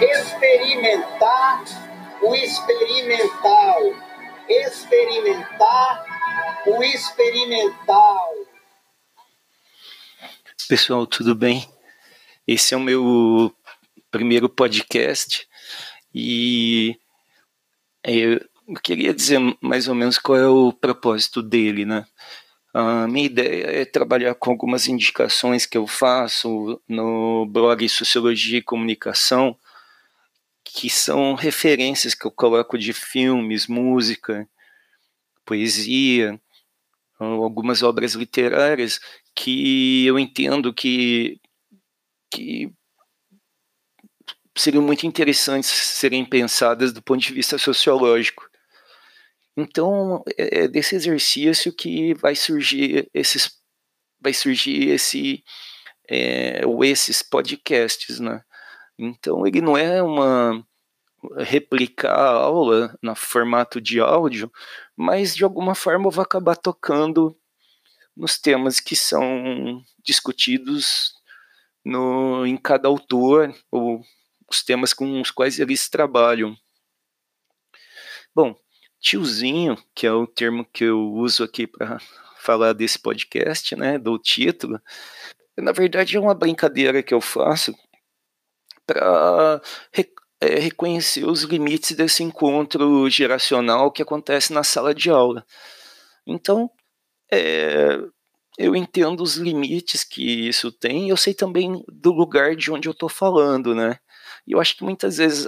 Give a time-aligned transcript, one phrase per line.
[0.00, 1.64] Experimentar
[2.20, 3.94] o experimental.
[4.48, 6.04] Experimentar
[6.66, 8.34] o experimental.
[10.68, 11.64] Pessoal, tudo bem?
[12.46, 13.54] Esse é o meu
[14.10, 15.46] primeiro podcast
[16.12, 16.98] e
[18.02, 18.40] eu
[18.82, 22.04] queria dizer mais ou menos qual é o propósito dele, né?
[22.80, 28.62] A minha ideia é trabalhar com algumas indicações que eu faço no blog Sociologia e
[28.62, 29.58] Comunicação,
[30.62, 34.48] que são referências que eu coloco de filmes, música,
[35.44, 36.40] poesia,
[37.18, 39.00] algumas obras literárias
[39.34, 41.40] que eu entendo que,
[42.30, 42.72] que
[44.56, 48.47] seriam muito interessantes serem pensadas do ponto de vista sociológico.
[49.60, 53.58] Então, é, é desse exercício que vai surgir esses
[54.20, 55.42] vai surgir esse
[56.08, 58.42] é, ou esses podcasts, né?
[58.96, 60.64] Então, ele não é uma
[61.38, 64.50] replicar a aula no formato de áudio,
[64.96, 67.36] mas de alguma forma eu vou acabar tocando
[68.16, 71.14] nos temas que são discutidos
[71.84, 74.02] no, em cada autor, ou
[74.48, 76.56] os temas com os quais eles trabalham.
[78.32, 78.56] Bom,
[79.00, 81.98] tiozinho, que é o termo que eu uso aqui para
[82.40, 84.80] falar desse podcast, né, do título,
[85.56, 87.74] na verdade é uma brincadeira que eu faço
[88.86, 89.60] para
[90.40, 95.44] é, reconhecer os limites desse encontro geracional que acontece na sala de aula.
[96.26, 96.70] Então,
[97.30, 97.98] é,
[98.56, 102.92] eu entendo os limites que isso tem, eu sei também do lugar de onde eu
[102.92, 103.98] estou falando, né?
[104.46, 105.46] E eu acho que muitas vezes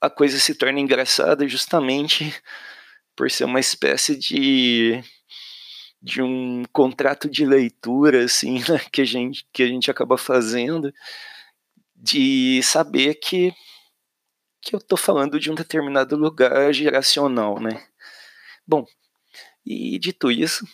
[0.00, 2.34] a coisa se torna engraçada justamente
[3.16, 5.02] por ser uma espécie de
[6.02, 10.92] de um contrato de leitura assim né, que a gente que a gente acaba fazendo
[11.96, 13.54] de saber que
[14.64, 17.86] que eu estou falando de um determinado lugar geracional, né?
[18.66, 18.86] Bom,
[19.64, 20.66] e dito isso,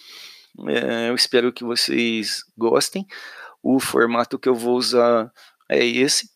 [0.69, 3.05] é, eu espero que vocês gostem.
[3.62, 5.32] O formato que eu vou usar
[5.69, 6.31] é esse,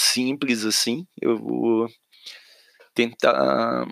[0.00, 1.06] simples assim.
[1.20, 1.88] Eu vou
[2.94, 3.86] tentar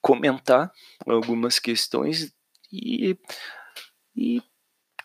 [0.00, 0.70] comentar
[1.04, 2.32] algumas questões
[2.72, 3.18] e,
[4.14, 4.42] e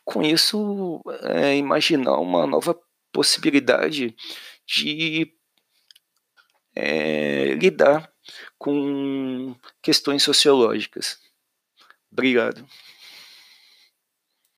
[0.05, 2.79] com isso é, imaginar uma nova
[3.11, 4.15] possibilidade
[4.65, 5.33] de
[6.75, 8.11] é, lidar
[8.57, 11.19] com questões sociológicas.
[12.11, 12.65] Obrigado.